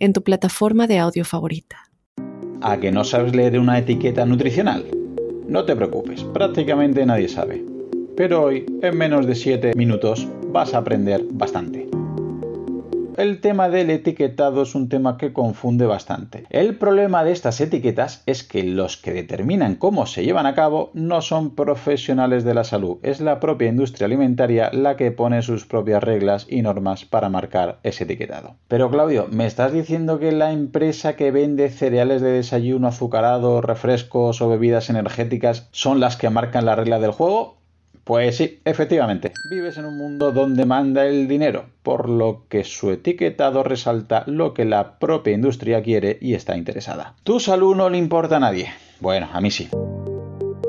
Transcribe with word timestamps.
en 0.00 0.12
tu 0.12 0.22
plataforma 0.22 0.86
de 0.86 0.98
audio 0.98 1.24
favorita. 1.24 1.76
¿A 2.62 2.78
que 2.78 2.90
no 2.90 3.04
sabes 3.04 3.34
leer 3.34 3.58
una 3.58 3.78
etiqueta 3.78 4.26
nutricional? 4.26 4.84
No 5.46 5.64
te 5.64 5.76
preocupes, 5.76 6.24
prácticamente 6.24 7.06
nadie 7.06 7.28
sabe. 7.28 7.64
Pero 8.16 8.42
hoy, 8.44 8.66
en 8.82 8.98
menos 8.98 9.26
de 9.26 9.34
7 9.34 9.72
minutos, 9.76 10.26
vas 10.48 10.74
a 10.74 10.78
aprender 10.78 11.24
bastante 11.30 11.88
el 13.20 13.40
tema 13.40 13.68
del 13.68 13.90
etiquetado 13.90 14.62
es 14.62 14.74
un 14.74 14.88
tema 14.88 15.18
que 15.18 15.32
confunde 15.32 15.84
bastante. 15.84 16.44
El 16.48 16.76
problema 16.76 17.22
de 17.22 17.32
estas 17.32 17.60
etiquetas 17.60 18.22
es 18.24 18.44
que 18.44 18.62
los 18.62 18.96
que 18.96 19.12
determinan 19.12 19.74
cómo 19.74 20.06
se 20.06 20.24
llevan 20.24 20.46
a 20.46 20.54
cabo 20.54 20.90
no 20.94 21.20
son 21.20 21.54
profesionales 21.54 22.44
de 22.44 22.54
la 22.54 22.64
salud, 22.64 22.98
es 23.02 23.20
la 23.20 23.38
propia 23.38 23.68
industria 23.68 24.06
alimentaria 24.06 24.70
la 24.72 24.96
que 24.96 25.10
pone 25.12 25.42
sus 25.42 25.66
propias 25.66 26.02
reglas 26.02 26.46
y 26.48 26.62
normas 26.62 27.04
para 27.04 27.28
marcar 27.28 27.78
ese 27.82 28.04
etiquetado. 28.04 28.56
Pero 28.68 28.90
Claudio, 28.90 29.26
¿me 29.30 29.46
estás 29.46 29.72
diciendo 29.72 30.18
que 30.18 30.32
la 30.32 30.52
empresa 30.52 31.16
que 31.16 31.30
vende 31.30 31.68
cereales 31.68 32.22
de 32.22 32.32
desayuno 32.32 32.88
azucarado, 32.88 33.60
refrescos 33.60 34.40
o 34.40 34.48
bebidas 34.48 34.88
energéticas 34.88 35.68
son 35.72 36.00
las 36.00 36.16
que 36.16 36.30
marcan 36.30 36.64
la 36.64 36.76
regla 36.76 36.98
del 36.98 37.12
juego? 37.12 37.59
Pues 38.10 38.38
sí, 38.38 38.58
efectivamente, 38.64 39.30
vives 39.48 39.78
en 39.78 39.84
un 39.84 39.96
mundo 39.96 40.32
donde 40.32 40.66
manda 40.66 41.06
el 41.06 41.28
dinero, 41.28 41.66
por 41.84 42.08
lo 42.08 42.42
que 42.48 42.64
su 42.64 42.90
etiquetado 42.90 43.62
resalta 43.62 44.24
lo 44.26 44.52
que 44.52 44.64
la 44.64 44.98
propia 44.98 45.32
industria 45.32 45.80
quiere 45.80 46.18
y 46.20 46.34
está 46.34 46.56
interesada. 46.56 47.14
Tu 47.22 47.38
salud 47.38 47.76
no 47.76 47.88
le 47.88 47.98
importa 47.98 48.38
a 48.38 48.40
nadie. 48.40 48.66
Bueno, 48.98 49.28
a 49.32 49.40
mí 49.40 49.52
sí. 49.52 49.68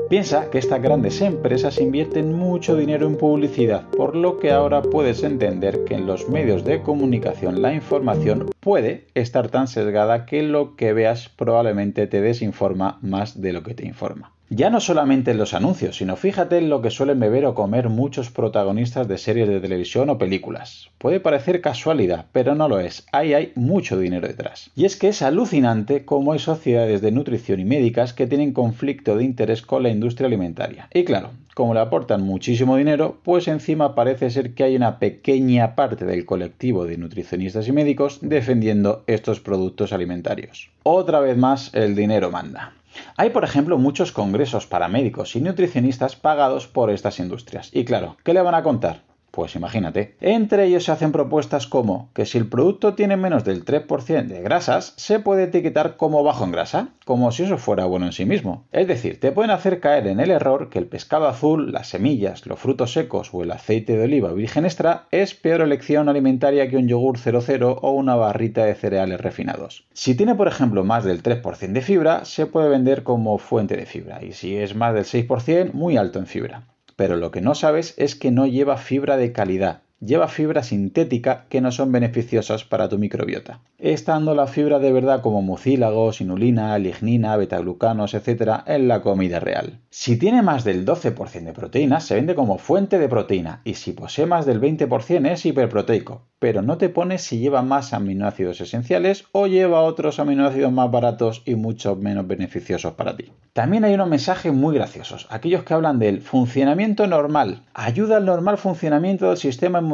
Piensa 0.08 0.50
que 0.50 0.58
estas 0.58 0.80
grandes 0.80 1.20
empresas 1.20 1.80
invierten 1.80 2.32
mucho 2.32 2.76
dinero 2.76 3.08
en 3.08 3.18
publicidad, 3.18 3.88
por 3.88 4.14
lo 4.14 4.38
que 4.38 4.52
ahora 4.52 4.80
puedes 4.80 5.24
entender 5.24 5.82
que 5.82 5.96
en 5.96 6.06
los 6.06 6.28
medios 6.28 6.64
de 6.64 6.80
comunicación 6.82 7.60
la 7.60 7.74
información 7.74 8.50
puede 8.60 9.08
estar 9.14 9.48
tan 9.48 9.66
sesgada 9.66 10.26
que 10.26 10.44
lo 10.44 10.76
que 10.76 10.92
veas 10.92 11.28
probablemente 11.28 12.06
te 12.06 12.20
desinforma 12.20 13.00
más 13.02 13.42
de 13.42 13.52
lo 13.52 13.64
que 13.64 13.74
te 13.74 13.84
informa. 13.84 14.30
Ya 14.54 14.68
no 14.68 14.80
solamente 14.80 15.30
en 15.30 15.38
los 15.38 15.54
anuncios, 15.54 15.96
sino 15.96 16.14
fíjate 16.14 16.58
en 16.58 16.68
lo 16.68 16.82
que 16.82 16.90
suelen 16.90 17.18
beber 17.18 17.46
o 17.46 17.54
comer 17.54 17.88
muchos 17.88 18.30
protagonistas 18.30 19.08
de 19.08 19.16
series 19.16 19.48
de 19.48 19.60
televisión 19.60 20.10
o 20.10 20.18
películas. 20.18 20.90
Puede 20.98 21.20
parecer 21.20 21.62
casualidad, 21.62 22.26
pero 22.32 22.54
no 22.54 22.68
lo 22.68 22.78
es. 22.78 23.06
Ahí 23.12 23.32
hay 23.32 23.52
mucho 23.54 23.98
dinero 23.98 24.28
detrás. 24.28 24.70
Y 24.76 24.84
es 24.84 24.96
que 24.96 25.08
es 25.08 25.22
alucinante 25.22 26.04
cómo 26.04 26.34
hay 26.34 26.38
sociedades 26.38 27.00
de 27.00 27.12
nutrición 27.12 27.60
y 27.60 27.64
médicas 27.64 28.12
que 28.12 28.26
tienen 28.26 28.52
conflicto 28.52 29.16
de 29.16 29.24
interés 29.24 29.62
con 29.62 29.84
la 29.84 29.88
industria 29.88 30.26
alimentaria. 30.26 30.86
Y 30.92 31.04
claro, 31.04 31.30
como 31.54 31.72
le 31.72 31.80
aportan 31.80 32.20
muchísimo 32.20 32.76
dinero, 32.76 33.20
pues 33.24 33.48
encima 33.48 33.94
parece 33.94 34.28
ser 34.28 34.52
que 34.52 34.64
hay 34.64 34.76
una 34.76 34.98
pequeña 34.98 35.74
parte 35.74 36.04
del 36.04 36.26
colectivo 36.26 36.84
de 36.84 36.98
nutricionistas 36.98 37.68
y 37.68 37.72
médicos 37.72 38.18
defendiendo 38.20 39.02
estos 39.06 39.40
productos 39.40 39.94
alimentarios. 39.94 40.68
Otra 40.82 41.20
vez 41.20 41.38
más, 41.38 41.72
el 41.72 41.94
dinero 41.94 42.30
manda. 42.30 42.74
Hay, 43.16 43.30
por 43.30 43.44
ejemplo, 43.44 43.78
muchos 43.78 44.12
congresos 44.12 44.66
para 44.66 44.88
médicos 44.88 45.36
y 45.36 45.40
nutricionistas 45.40 46.16
pagados 46.16 46.66
por 46.66 46.90
estas 46.90 47.18
industrias. 47.18 47.70
Y 47.72 47.84
claro, 47.84 48.16
¿qué 48.24 48.34
le 48.34 48.42
van 48.42 48.54
a 48.54 48.62
contar? 48.62 49.11
Pues 49.32 49.56
imagínate. 49.56 50.14
Entre 50.20 50.66
ellos 50.66 50.84
se 50.84 50.92
hacen 50.92 51.10
propuestas 51.10 51.66
como 51.66 52.10
que 52.12 52.26
si 52.26 52.36
el 52.36 52.48
producto 52.48 52.92
tiene 52.92 53.16
menos 53.16 53.44
del 53.44 53.64
3% 53.64 54.26
de 54.26 54.42
grasas, 54.42 54.92
se 54.98 55.20
puede 55.20 55.44
etiquetar 55.44 55.96
como 55.96 56.22
bajo 56.22 56.44
en 56.44 56.52
grasa, 56.52 56.90
como 57.06 57.32
si 57.32 57.44
eso 57.44 57.56
fuera 57.56 57.86
bueno 57.86 58.04
en 58.04 58.12
sí 58.12 58.26
mismo. 58.26 58.66
Es 58.72 58.86
decir, 58.86 59.18
te 59.20 59.32
pueden 59.32 59.50
hacer 59.50 59.80
caer 59.80 60.06
en 60.06 60.20
el 60.20 60.30
error 60.30 60.68
que 60.68 60.78
el 60.78 60.86
pescado 60.86 61.28
azul, 61.28 61.72
las 61.72 61.88
semillas, 61.88 62.46
los 62.46 62.58
frutos 62.58 62.92
secos 62.92 63.30
o 63.32 63.42
el 63.42 63.52
aceite 63.52 63.96
de 63.96 64.04
oliva 64.04 64.34
virgen 64.34 64.66
extra 64.66 65.06
es 65.10 65.32
peor 65.32 65.62
elección 65.62 66.10
alimentaria 66.10 66.68
que 66.68 66.76
un 66.76 66.88
yogur 66.88 67.16
00 67.16 67.78
o 67.80 67.90
una 67.92 68.16
barrita 68.16 68.66
de 68.66 68.74
cereales 68.74 69.18
refinados. 69.18 69.86
Si 69.94 70.14
tiene, 70.14 70.34
por 70.34 70.46
ejemplo, 70.46 70.84
más 70.84 71.04
del 71.04 71.22
3% 71.22 71.72
de 71.72 71.80
fibra, 71.80 72.26
se 72.26 72.44
puede 72.44 72.68
vender 72.68 73.02
como 73.02 73.38
fuente 73.38 73.78
de 73.78 73.86
fibra 73.86 74.22
y 74.22 74.32
si 74.32 74.58
es 74.58 74.74
más 74.74 74.92
del 74.92 75.06
6%, 75.06 75.72
muy 75.72 75.96
alto 75.96 76.18
en 76.18 76.26
fibra 76.26 76.64
pero 77.02 77.16
lo 77.16 77.32
que 77.32 77.40
no 77.40 77.56
sabes 77.56 77.94
es 77.96 78.14
que 78.14 78.30
no 78.30 78.46
lleva 78.46 78.76
fibra 78.76 79.16
de 79.16 79.32
calidad, 79.32 79.82
lleva 80.04 80.26
fibra 80.26 80.62
sintética 80.62 81.46
que 81.48 81.60
no 81.60 81.70
son 81.70 81.92
beneficiosas 81.92 82.64
para 82.64 82.88
tu 82.88 82.98
microbiota. 82.98 83.60
Estando 83.78 84.34
la 84.34 84.46
fibra 84.46 84.78
de 84.78 84.92
verdad 84.92 85.22
como 85.22 85.42
mucílagos, 85.42 86.20
inulina, 86.20 86.76
lignina, 86.78 87.36
betaglucanos, 87.36 88.14
etc. 88.14 88.62
en 88.66 88.88
la 88.88 89.00
comida 89.00 89.38
real. 89.38 89.78
Si 89.90 90.16
tiene 90.16 90.42
más 90.42 90.64
del 90.64 90.84
12% 90.84 91.44
de 91.44 91.52
proteínas, 91.52 92.04
se 92.04 92.16
vende 92.16 92.34
como 92.34 92.58
fuente 92.58 92.98
de 92.98 93.08
proteína 93.08 93.60
y 93.64 93.74
si 93.74 93.92
posee 93.92 94.26
más 94.26 94.44
del 94.46 94.60
20% 94.60 95.30
es 95.30 95.46
hiperproteico, 95.46 96.22
pero 96.38 96.62
no 96.62 96.78
te 96.78 96.88
pone 96.88 97.18
si 97.18 97.38
lleva 97.38 97.62
más 97.62 97.92
aminoácidos 97.92 98.60
esenciales 98.60 99.24
o 99.32 99.46
lleva 99.46 99.82
otros 99.82 100.18
aminoácidos 100.18 100.72
más 100.72 100.90
baratos 100.90 101.42
y 101.44 101.54
mucho 101.54 101.94
menos 101.94 102.26
beneficiosos 102.26 102.94
para 102.94 103.16
ti. 103.16 103.32
También 103.52 103.84
hay 103.84 103.94
unos 103.94 104.08
mensajes 104.08 104.52
muy 104.52 104.74
graciosos, 104.74 105.26
aquellos 105.30 105.62
que 105.62 105.74
hablan 105.74 105.98
del 105.98 106.22
funcionamiento 106.22 107.06
normal, 107.06 107.62
ayuda 107.74 108.16
al 108.16 108.24
normal 108.24 108.58
funcionamiento 108.58 109.28
del 109.28 109.36
sistema 109.36 109.78
inmunitario 109.78 109.91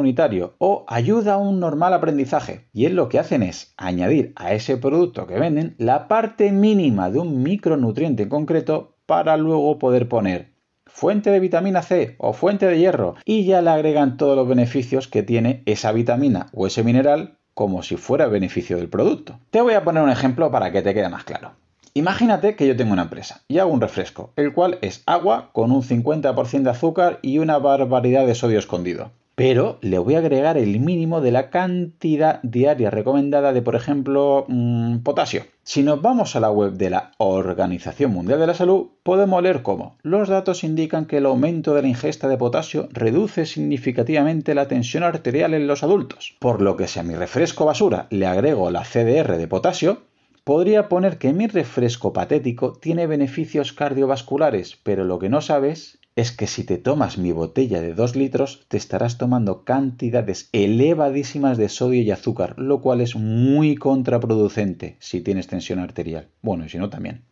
o 0.57 0.85
ayuda 0.87 1.33
a 1.33 1.37
un 1.37 1.59
normal 1.59 1.93
aprendizaje. 1.93 2.65
Y 2.73 2.85
es 2.85 2.93
lo 2.93 3.09
que 3.09 3.19
hacen 3.19 3.43
es 3.43 3.73
añadir 3.77 4.33
a 4.35 4.53
ese 4.53 4.77
producto 4.77 5.27
que 5.27 5.39
venden 5.39 5.75
la 5.77 6.07
parte 6.07 6.51
mínima 6.51 7.09
de 7.09 7.19
un 7.19 7.43
micronutriente 7.43 8.23
en 8.23 8.29
concreto 8.29 8.95
para 9.05 9.37
luego 9.37 9.79
poder 9.79 10.07
poner 10.07 10.51
fuente 10.85 11.29
de 11.29 11.39
vitamina 11.39 11.81
C 11.81 12.15
o 12.17 12.33
fuente 12.33 12.65
de 12.65 12.79
hierro 12.79 13.15
y 13.25 13.45
ya 13.45 13.61
le 13.61 13.69
agregan 13.69 14.17
todos 14.17 14.35
los 14.35 14.47
beneficios 14.47 15.07
que 15.07 15.23
tiene 15.23 15.63
esa 15.65 15.91
vitamina 15.91 16.47
o 16.53 16.67
ese 16.67 16.83
mineral 16.83 17.37
como 17.53 17.83
si 17.83 17.95
fuera 17.97 18.27
beneficio 18.27 18.77
del 18.77 18.89
producto. 18.89 19.39
Te 19.51 19.61
voy 19.61 19.73
a 19.73 19.83
poner 19.83 20.03
un 20.03 20.09
ejemplo 20.09 20.51
para 20.51 20.71
que 20.71 20.81
te 20.81 20.93
quede 20.93 21.09
más 21.09 21.23
claro. 21.23 21.51
Imagínate 21.93 22.55
que 22.55 22.67
yo 22.67 22.77
tengo 22.77 22.93
una 22.93 23.03
empresa 23.03 23.41
y 23.47 23.57
hago 23.57 23.71
un 23.71 23.81
refresco, 23.81 24.31
el 24.35 24.53
cual 24.53 24.77
es 24.81 25.03
agua 25.05 25.49
con 25.53 25.71
un 25.71 25.81
50% 25.81 26.61
de 26.61 26.69
azúcar 26.69 27.19
y 27.21 27.39
una 27.39 27.57
barbaridad 27.57 28.25
de 28.25 28.35
sodio 28.35 28.59
escondido 28.59 29.11
pero 29.39 29.77
le 29.79 29.99
voy 29.99 30.15
a 30.15 30.17
agregar 30.17 30.57
el 30.57 30.81
mínimo 30.81 31.21
de 31.21 31.31
la 31.31 31.49
cantidad 31.49 32.41
diaria 32.43 32.89
recomendada 32.89 33.53
de, 33.53 33.61
por 33.61 33.77
ejemplo, 33.77 34.43
mm, 34.49 34.97
potasio. 34.97 35.45
Si 35.63 35.81
nos 35.81 36.01
vamos 36.01 36.35
a 36.35 36.41
la 36.41 36.51
web 36.51 36.73
de 36.73 36.89
la 36.89 37.11
Organización 37.19 38.11
Mundial 38.11 38.41
de 38.41 38.47
la 38.47 38.53
Salud, 38.53 38.87
podemos 39.01 39.41
leer 39.41 39.61
cómo 39.61 39.95
los 40.01 40.27
datos 40.27 40.65
indican 40.65 41.05
que 41.05 41.19
el 41.19 41.25
aumento 41.25 41.73
de 41.73 41.83
la 41.83 41.87
ingesta 41.87 42.27
de 42.27 42.35
potasio 42.35 42.89
reduce 42.91 43.45
significativamente 43.45 44.53
la 44.53 44.67
tensión 44.67 45.03
arterial 45.03 45.53
en 45.53 45.67
los 45.67 45.83
adultos, 45.83 46.35
por 46.39 46.61
lo 46.61 46.75
que 46.75 46.89
si 46.89 46.99
a 46.99 47.03
mi 47.03 47.15
refresco 47.15 47.63
basura 47.63 48.07
le 48.09 48.25
agrego 48.25 48.71
la 48.71 48.83
CDR 48.83 49.37
de 49.37 49.47
potasio, 49.47 50.01
podría 50.43 50.89
poner 50.89 51.17
que 51.17 51.31
mi 51.31 51.47
refresco 51.47 52.11
patético 52.11 52.73
tiene 52.73 53.07
beneficios 53.07 53.71
cardiovasculares, 53.71 54.77
pero 54.83 55.05
lo 55.05 55.17
que 55.17 55.29
no 55.29 55.39
sabes 55.39 55.98
es 56.15 56.31
que 56.31 56.47
si 56.47 56.63
te 56.63 56.77
tomas 56.77 57.17
mi 57.17 57.31
botella 57.31 57.81
de 57.81 57.93
2 57.93 58.15
litros, 58.15 58.65
te 58.67 58.77
estarás 58.77 59.17
tomando 59.17 59.63
cantidades 59.63 60.49
elevadísimas 60.51 61.57
de 61.57 61.69
sodio 61.69 62.01
y 62.01 62.11
azúcar, 62.11 62.55
lo 62.57 62.81
cual 62.81 63.01
es 63.01 63.15
muy 63.15 63.75
contraproducente 63.75 64.97
si 64.99 65.21
tienes 65.21 65.47
tensión 65.47 65.79
arterial. 65.79 66.27
Bueno, 66.41 66.65
y 66.65 66.69
si 66.69 66.77
no, 66.77 66.89
también. 66.89 67.23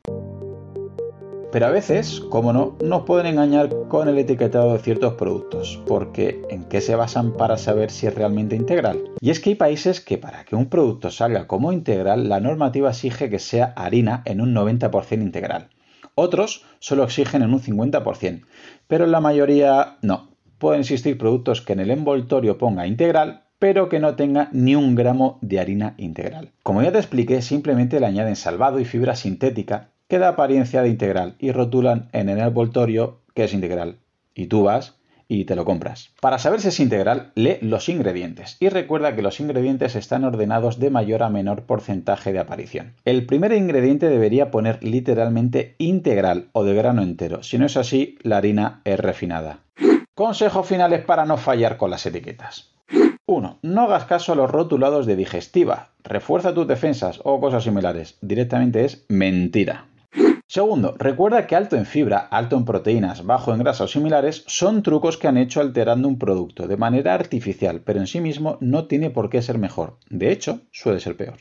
Pero 1.52 1.66
a 1.66 1.72
veces, 1.72 2.20
como 2.20 2.52
no, 2.52 2.78
nos 2.84 3.04
pueden 3.04 3.26
engañar 3.26 3.70
con 3.88 4.10
el 4.10 4.18
etiquetado 4.18 4.74
de 4.74 4.80
ciertos 4.80 5.14
productos, 5.14 5.82
porque 5.88 6.42
¿en 6.50 6.66
qué 6.66 6.82
se 6.82 6.96
basan 6.96 7.38
para 7.38 7.58
saber 7.58 7.90
si 7.90 8.06
es 8.06 8.14
realmente 8.14 8.56
integral? 8.56 9.12
Y 9.22 9.30
es 9.30 9.40
que 9.40 9.52
hay 9.52 9.56
países 9.56 10.02
que 10.02 10.18
para 10.18 10.44
que 10.44 10.58
un 10.58 10.68
producto 10.68 11.10
salga 11.10 11.48
como 11.48 11.72
integral, 11.72 12.28
la 12.28 12.42
normativa 12.42 12.90
exige 12.90 13.30
que 13.30 13.40
sea 13.40 13.74
harina 13.78 14.24
en 14.26 14.42
un 14.42 14.54
90% 14.54 15.22
integral. 15.22 15.70
Otros 16.20 16.66
solo 16.80 17.04
exigen 17.04 17.44
en 17.44 17.54
un 17.54 17.62
50%, 17.62 18.42
pero 18.88 19.06
la 19.06 19.22
mayoría 19.22 19.98
no. 20.02 20.30
Pueden 20.58 20.82
existir 20.82 21.16
productos 21.16 21.62
que 21.62 21.74
en 21.74 21.80
el 21.80 21.92
envoltorio 21.92 22.58
ponga 22.58 22.88
integral, 22.88 23.44
pero 23.60 23.88
que 23.88 24.00
no 24.00 24.16
tenga 24.16 24.50
ni 24.52 24.76
un 24.76 24.96
gramo 24.96 25.38
de 25.42 25.60
harina 25.60 25.94
integral. 25.98 26.50
Como 26.64 26.82
ya 26.82 26.92
te 26.92 26.98
expliqué, 26.98 27.44
simplemente 27.44 28.00
le 28.00 28.08
añaden 28.08 28.36
salvado 28.36 28.80
y 28.80 28.86
fibra 28.86 29.16
sintética 29.16 29.90
que 30.08 30.18
da 30.18 30.30
apariencia 30.30 30.82
de 30.82 30.90
integral 30.90 31.36
y 31.38 31.52
rotulan 31.52 32.10
en 32.14 32.30
el 32.30 32.40
envoltorio 32.40 33.20
que 33.36 33.44
es 33.44 33.54
integral. 33.54 34.00
Y 34.34 34.48
tú 34.48 34.64
vas 34.64 34.97
y 35.28 35.46
te 35.46 35.56
lo 35.56 35.66
compras. 35.66 36.12
Para 36.22 36.40
saber 36.40 36.62
si 36.62 36.70
es 36.70 36.80
integral, 36.80 37.32
lee 37.36 37.58
los 37.62 37.90
ingredientes 37.90 38.58
y 38.60 38.70
recuerda 38.70 39.16
que 39.16 39.22
los 39.22 39.40
ingredientes 39.40 39.96
están 39.96 40.24
ordenados 40.24 40.80
de 40.80 40.90
mayor 40.90 41.24
a 41.24 41.30
menor 41.30 41.64
porcentaje 41.64 42.34
de 42.34 42.40
aparición. 42.40 42.94
El 43.06 43.26
primer 43.26 43.52
ingrediente 43.54 44.10
debería 44.10 44.52
poner 44.52 44.84
literalmente 44.84 45.76
integral 45.78 46.48
o 46.54 46.64
de 46.64 46.74
grano 46.74 47.02
entero, 47.02 47.44
si 47.44 47.58
no 47.58 47.66
es 47.66 47.78
así, 47.78 48.18
la 48.22 48.38
harina 48.38 48.82
es 48.84 49.00
refinada. 49.00 49.60
Consejos 50.16 50.68
finales 50.68 51.04
para 51.06 51.26
no 51.26 51.38
fallar 51.38 51.78
con 51.78 51.92
las 51.92 52.06
etiquetas. 52.06 52.72
1. 53.28 53.60
No 53.62 53.82
hagas 53.82 54.06
caso 54.06 54.32
a 54.32 54.36
los 54.36 54.50
rotulados 54.50 55.06
de 55.06 55.18
digestiva. 55.18 55.90
Refuerza 56.04 56.54
tus 56.54 56.66
defensas 56.66 57.20
o 57.26 57.42
cosas 57.42 57.66
similares. 57.66 58.18
Directamente 58.22 58.86
es 58.86 59.06
mentira. 59.10 59.86
Segundo, 60.50 60.96
recuerda 60.98 61.46
que 61.46 61.58
alto 61.58 61.76
en 61.76 61.86
fibra, 61.86 62.20
alto 62.20 62.56
en 62.56 62.64
proteínas, 62.64 63.26
bajo 63.26 63.54
en 63.54 63.60
grasas 63.60 63.92
similares 63.92 64.46
son 64.48 64.82
trucos 64.82 65.18
que 65.18 65.28
han 65.28 65.36
hecho 65.36 65.60
alterando 65.60 66.08
un 66.08 66.18
producto 66.18 66.68
de 66.68 66.78
manera 66.78 67.14
artificial, 67.14 67.82
pero 67.82 68.00
en 68.00 68.08
sí 68.08 68.22
mismo 68.22 68.58
no 68.62 68.86
tiene 68.86 69.10
por 69.10 69.30
qué 69.30 69.42
ser 69.42 69.58
mejor. 69.58 69.98
De 70.10 70.32
hecho, 70.32 70.62
suele 70.72 71.02
ser 71.02 71.18
peor. 71.18 71.40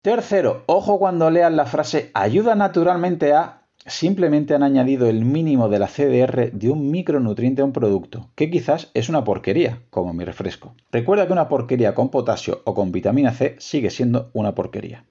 Tercero, 0.00 0.62
ojo 0.64 0.98
cuando 0.98 1.30
leas 1.30 1.52
la 1.52 1.66
frase 1.66 2.10
ayuda 2.14 2.54
naturalmente 2.54 3.34
a 3.34 3.64
simplemente 3.84 4.54
han 4.54 4.62
añadido 4.62 5.08
el 5.08 5.26
mínimo 5.26 5.68
de 5.68 5.78
la 5.78 5.86
CDR 5.86 6.50
de 6.50 6.70
un 6.70 6.90
micronutriente 6.90 7.60
a 7.60 7.66
un 7.66 7.72
producto, 7.72 8.30
que 8.34 8.50
quizás 8.50 8.90
es 8.94 9.10
una 9.10 9.24
porquería, 9.24 9.82
como 9.90 10.14
mi 10.14 10.24
refresco. 10.24 10.74
Recuerda 10.90 11.26
que 11.26 11.34
una 11.34 11.50
porquería 11.50 11.94
con 11.94 12.10
potasio 12.10 12.62
o 12.64 12.72
con 12.72 12.92
vitamina 12.92 13.32
C 13.32 13.56
sigue 13.58 13.90
siendo 13.90 14.30
una 14.32 14.54
porquería. 14.54 15.04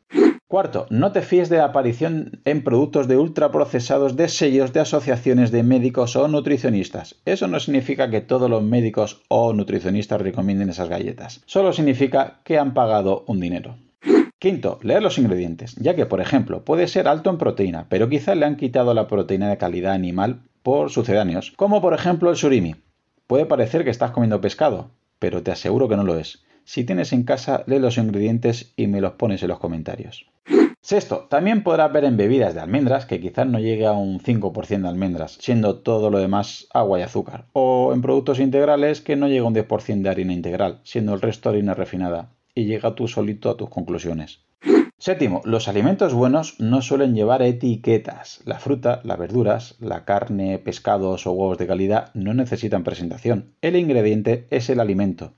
Cuarto, 0.50 0.88
no 0.90 1.12
te 1.12 1.24
fíes 1.24 1.50
de 1.50 1.58
la 1.58 1.66
aparición 1.66 2.40
en 2.46 2.64
productos 2.64 3.10
de 3.10 3.18
ultraprocesados 3.18 4.16
de 4.16 4.30
sellos 4.30 4.72
de 4.72 4.80
asociaciones 4.80 5.52
de 5.52 5.62
médicos 5.62 6.16
o 6.16 6.26
nutricionistas. 6.30 7.16
Eso 7.26 7.50
no 7.50 7.60
significa 7.60 8.10
que 8.10 8.22
todos 8.22 8.50
los 8.50 8.64
médicos 8.64 9.24
o 9.28 9.52
nutricionistas 9.52 10.22
recomienden 10.22 10.70
esas 10.70 10.88
galletas. 10.88 11.42
Solo 11.48 11.74
significa 11.74 12.40
que 12.46 12.58
han 12.58 12.74
pagado 12.74 13.26
un 13.28 13.42
dinero. 13.42 13.76
Quinto, 14.40 14.80
leer 14.84 15.04
los 15.04 15.18
ingredientes, 15.18 15.76
ya 15.76 15.98
que, 15.98 16.06
por 16.06 16.22
ejemplo, 16.22 16.64
puede 16.64 16.88
ser 16.88 17.10
alto 17.10 17.30
en 17.30 17.40
proteína, 17.40 17.88
pero 17.90 18.08
quizá 18.08 18.34
le 18.34 18.46
han 18.46 18.56
quitado 18.56 18.94
la 18.94 19.10
proteína 19.10 19.50
de 19.50 19.58
calidad 19.58 19.92
animal 19.92 20.44
por 20.64 20.92
sucedáneos, 20.92 21.52
como 21.58 21.82
por 21.82 21.94
ejemplo 21.94 22.30
el 22.30 22.38
surimi. 22.38 22.76
Puede 23.28 23.48
parecer 23.48 23.84
que 23.84 23.90
estás 23.90 24.12
comiendo 24.12 24.40
pescado, 24.40 24.92
pero 25.20 25.44
te 25.44 25.52
aseguro 25.52 25.90
que 25.90 25.98
no 25.98 26.04
lo 26.04 26.18
es. 26.18 26.47
Si 26.68 26.84
tienes 26.84 27.14
en 27.14 27.24
casa, 27.24 27.64
lee 27.66 27.80
los 27.80 27.98
ingredientes 27.98 28.74
y 28.76 28.88
me 28.88 29.00
los 29.00 29.14
pones 29.14 29.42
en 29.42 29.48
los 29.48 29.58
comentarios. 29.58 30.26
Sexto, 30.82 31.26
también 31.30 31.64
podrás 31.64 31.94
ver 31.94 32.04
en 32.04 32.18
bebidas 32.18 32.54
de 32.54 32.60
almendras 32.60 33.06
que 33.06 33.22
quizás 33.22 33.48
no 33.48 33.58
llegue 33.58 33.86
a 33.86 33.94
un 33.94 34.20
5% 34.20 34.82
de 34.82 34.88
almendras, 34.90 35.38
siendo 35.40 35.78
todo 35.78 36.10
lo 36.10 36.20
demás 36.20 36.68
agua 36.74 37.00
y 37.00 37.04
azúcar. 37.04 37.46
O 37.54 37.94
en 37.94 38.02
productos 38.02 38.40
integrales 38.40 39.00
que 39.00 39.16
no 39.16 39.30
llega 39.30 39.46
a 39.46 39.48
un 39.48 39.56
10% 39.56 40.02
de 40.02 40.10
harina 40.10 40.34
integral, 40.34 40.82
siendo 40.84 41.14
el 41.14 41.22
resto 41.22 41.48
harina 41.48 41.74
refinada. 41.74 42.34
Y 42.54 42.66
llega 42.66 42.96
tú 42.96 43.08
solito 43.08 43.50
a 43.50 43.56
tus 43.56 43.70
conclusiones. 43.70 44.42
Séptimo, 44.98 45.42
los 45.46 45.70
alimentos 45.70 46.14
buenos 46.14 46.60
no 46.60 46.82
suelen 46.82 47.16
llevar 47.16 47.44
etiquetas. 47.44 48.42
La 48.44 48.60
fruta, 48.60 49.00
las 49.06 49.18
verduras, 49.18 49.78
la 49.80 50.04
carne, 50.04 50.60
pescados 50.60 51.28
o 51.28 51.32
huevos 51.32 51.60
de 51.60 51.68
calidad 51.68 52.12
no 52.14 52.34
necesitan 52.34 52.84
presentación. 52.84 53.54
El 53.62 53.78
ingrediente 53.78 54.48
es 54.50 54.70
el 54.70 54.82
alimento. 54.82 55.34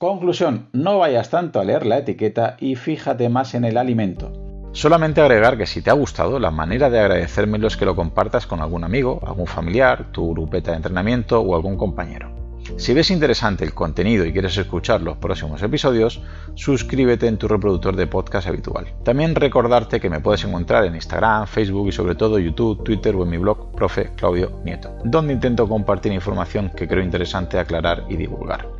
Conclusión, 0.00 0.70
no 0.72 0.96
vayas 0.96 1.28
tanto 1.28 1.60
a 1.60 1.64
leer 1.64 1.84
la 1.84 1.98
etiqueta 1.98 2.56
y 2.58 2.74
fíjate 2.74 3.28
más 3.28 3.52
en 3.52 3.66
el 3.66 3.76
alimento. 3.76 4.32
Solamente 4.72 5.20
agregar 5.20 5.58
que 5.58 5.66
si 5.66 5.82
te 5.82 5.90
ha 5.90 5.92
gustado, 5.92 6.38
la 6.38 6.50
manera 6.50 6.88
de 6.88 6.98
agradecérmelo 6.98 7.66
es 7.66 7.76
que 7.76 7.84
lo 7.84 7.94
compartas 7.94 8.46
con 8.46 8.62
algún 8.62 8.82
amigo, 8.82 9.20
algún 9.26 9.46
familiar, 9.46 10.10
tu 10.10 10.32
grupeta 10.32 10.70
de 10.70 10.78
entrenamiento 10.78 11.42
o 11.42 11.54
algún 11.54 11.76
compañero. 11.76 12.32
Si 12.78 12.94
ves 12.94 13.10
interesante 13.10 13.62
el 13.62 13.74
contenido 13.74 14.24
y 14.24 14.32
quieres 14.32 14.56
escuchar 14.56 15.02
los 15.02 15.18
próximos 15.18 15.62
episodios, 15.62 16.22
suscríbete 16.54 17.26
en 17.26 17.36
tu 17.36 17.46
reproductor 17.46 17.94
de 17.94 18.06
podcast 18.06 18.48
habitual. 18.48 18.86
También 19.04 19.34
recordarte 19.34 20.00
que 20.00 20.08
me 20.08 20.20
puedes 20.20 20.44
encontrar 20.44 20.86
en 20.86 20.94
Instagram, 20.94 21.46
Facebook 21.46 21.88
y 21.88 21.92
sobre 21.92 22.14
todo 22.14 22.38
YouTube, 22.38 22.82
Twitter 22.84 23.14
o 23.16 23.24
en 23.24 23.28
mi 23.28 23.36
blog 23.36 23.72
Profe 23.72 24.12
Claudio 24.16 24.62
Nieto, 24.64 24.96
donde 25.04 25.34
intento 25.34 25.68
compartir 25.68 26.10
información 26.10 26.72
que 26.74 26.88
creo 26.88 27.04
interesante 27.04 27.58
aclarar 27.58 28.06
y 28.08 28.16
divulgar. 28.16 28.79